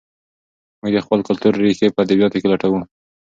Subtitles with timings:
[0.81, 2.81] موږ د خپل کلتور ریښې په ادبیاتو کې لټوو.